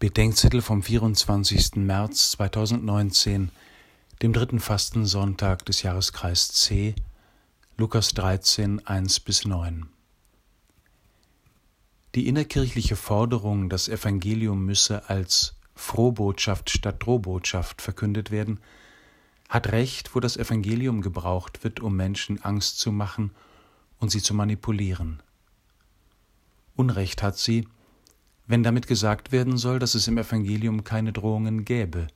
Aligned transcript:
Bedenkzettel 0.00 0.62
vom 0.62 0.80
24. 0.80 1.74
März 1.74 2.30
2019, 2.30 3.50
dem 4.22 4.32
dritten 4.32 4.60
Fastensonntag 4.60 5.64
des 5.64 5.82
Jahreskreis 5.82 6.52
C, 6.52 6.94
Lukas 7.76 8.14
13, 8.14 8.86
1 8.86 9.18
bis 9.18 9.44
9. 9.44 9.88
Die 12.14 12.28
innerkirchliche 12.28 12.94
Forderung, 12.94 13.68
das 13.68 13.88
Evangelium 13.88 14.64
müsse 14.64 15.10
als 15.10 15.56
Frohbotschaft 15.74 16.70
statt 16.70 17.04
Drohbotschaft 17.04 17.82
verkündet 17.82 18.30
werden, 18.30 18.60
hat 19.48 19.72
Recht, 19.72 20.14
wo 20.14 20.20
das 20.20 20.36
Evangelium 20.36 21.02
gebraucht 21.02 21.64
wird, 21.64 21.80
um 21.80 21.96
Menschen 21.96 22.40
Angst 22.44 22.78
zu 22.78 22.92
machen 22.92 23.32
und 23.98 24.12
sie 24.12 24.22
zu 24.22 24.32
manipulieren. 24.32 25.20
Unrecht 26.76 27.20
hat 27.20 27.36
sie, 27.36 27.66
wenn 28.48 28.62
damit 28.62 28.86
gesagt 28.86 29.30
werden 29.30 29.58
soll, 29.58 29.78
dass 29.78 29.94
es 29.94 30.08
im 30.08 30.16
Evangelium 30.16 30.82
keine 30.82 31.12
Drohungen 31.12 31.66
gäbe 31.66 32.08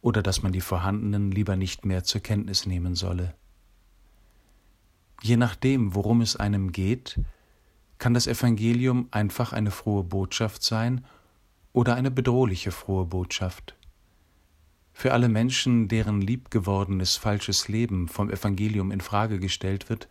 oder 0.00 0.20
dass 0.20 0.42
man 0.42 0.52
die 0.52 0.60
vorhandenen 0.60 1.30
lieber 1.30 1.56
nicht 1.56 1.86
mehr 1.86 2.02
zur 2.02 2.20
Kenntnis 2.20 2.66
nehmen 2.66 2.96
solle. 2.96 3.34
Je 5.22 5.36
nachdem, 5.36 5.94
worum 5.94 6.20
es 6.20 6.34
einem 6.34 6.72
geht, 6.72 7.20
kann 7.98 8.12
das 8.12 8.26
Evangelium 8.26 9.06
einfach 9.12 9.52
eine 9.52 9.70
frohe 9.70 10.02
Botschaft 10.02 10.64
sein 10.64 11.04
oder 11.72 11.94
eine 11.94 12.10
bedrohliche 12.10 12.72
frohe 12.72 13.06
Botschaft. 13.06 13.76
Für 14.92 15.12
alle 15.12 15.28
Menschen, 15.28 15.86
deren 15.86 16.20
liebgewordenes 16.20 17.16
falsches 17.16 17.68
Leben 17.68 18.08
vom 18.08 18.30
Evangelium 18.30 18.90
in 18.90 19.00
Frage 19.00 19.38
gestellt 19.38 19.88
wird, 19.88 20.08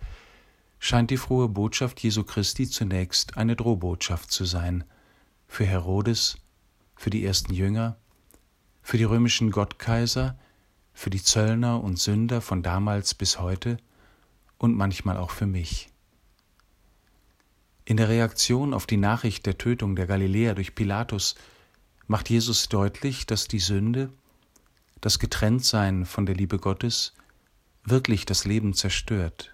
scheint 0.80 1.12
die 1.12 1.18
frohe 1.18 1.50
Botschaft 1.50 2.02
Jesu 2.02 2.24
Christi 2.24 2.70
zunächst 2.70 3.36
eine 3.36 3.58
Drohbotschaft 3.58 4.32
zu 4.32 4.46
sein– 4.46 4.86
für 5.52 5.66
Herodes, 5.66 6.38
für 6.96 7.10
die 7.10 7.26
ersten 7.26 7.54
Jünger, 7.54 7.98
für 8.82 8.98
die 8.98 9.04
römischen 9.04 9.52
Gottkaiser, 9.52 10.40
für 10.94 11.10
die 11.10 11.22
Zöllner 11.22 11.84
und 11.84 12.00
Sünder 12.00 12.40
von 12.40 12.64
damals 12.64 13.14
bis 13.14 13.38
heute 13.38 13.76
und 14.58 14.78
manchmal 14.78 15.18
auch 15.18 15.30
für 15.30 15.48
mich. 15.48 15.90
In 17.84 17.98
der 17.98 18.08
Reaktion 18.08 18.74
auf 18.74 18.88
die 18.88 18.96
Nachricht 18.96 19.46
der 19.46 19.58
Tötung 19.58 19.98
der 19.98 20.08
Galiläer 20.08 20.56
durch 20.56 20.74
Pilatus 20.74 21.36
macht 22.08 22.30
Jesus 22.30 22.70
deutlich, 22.70 23.26
dass 23.26 23.50
die 23.50 23.60
Sünde, 23.60 24.10
das 25.02 25.20
Getrenntsein 25.20 26.06
von 26.06 26.26
der 26.26 26.36
Liebe 26.36 26.60
Gottes, 26.60 27.14
wirklich 27.84 28.26
das 28.26 28.46
Leben 28.46 28.74
zerstört. 28.74 29.54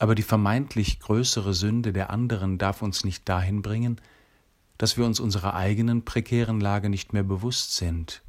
Aber 0.00 0.16
die 0.16 0.24
vermeintlich 0.24 0.98
größere 0.98 1.54
Sünde 1.54 1.92
der 1.92 2.10
anderen 2.10 2.58
darf 2.58 2.82
uns 2.82 3.04
nicht 3.04 3.28
dahin 3.28 3.62
bringen, 3.62 4.00
dass 4.78 4.96
wir 4.96 5.04
uns 5.04 5.20
unserer 5.20 5.54
eigenen 5.54 6.04
prekären 6.04 6.60
Lage 6.60 6.88
nicht 6.88 7.12
mehr 7.12 7.24
bewusst 7.24 7.76
sind. 7.76 8.22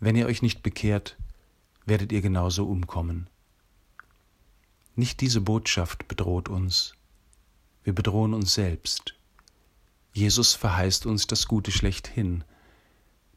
Wenn 0.00 0.16
ihr 0.16 0.26
euch 0.26 0.42
nicht 0.42 0.62
bekehrt, 0.62 1.16
werdet 1.84 2.10
ihr 2.10 2.22
genauso 2.22 2.66
umkommen. 2.66 3.28
Nicht 4.94 5.20
diese 5.20 5.42
Botschaft 5.42 6.08
bedroht 6.08 6.48
uns, 6.48 6.94
wir 7.84 7.94
bedrohen 7.94 8.34
uns 8.34 8.54
selbst. 8.54 9.14
Jesus 10.12 10.54
verheißt 10.54 11.04
uns 11.04 11.26
das 11.26 11.46
Gute 11.46 11.70
schlechthin. 11.70 12.42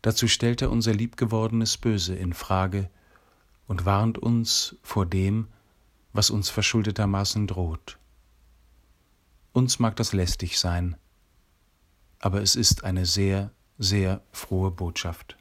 Dazu 0.01 0.29
stellt 0.29 0.61
er 0.61 0.71
unser 0.71 0.93
liebgewordenes 0.93 1.77
Böse 1.77 2.15
in 2.15 2.33
Frage 2.33 2.89
und 3.67 3.85
warnt 3.85 4.17
uns 4.17 4.77
vor 4.81 5.05
dem, 5.05 5.49
was 6.13 6.29
uns 6.29 6.49
verschuldetermaßen 6.49 7.45
droht. 7.47 7.99
Uns 9.51 9.79
mag 9.79 9.97
das 9.97 10.13
lästig 10.13 10.57
sein, 10.57 10.95
aber 12.19 12.41
es 12.41 12.55
ist 12.55 12.83
eine 12.83 13.05
sehr, 13.05 13.51
sehr 13.77 14.21
frohe 14.31 14.71
Botschaft. 14.71 15.37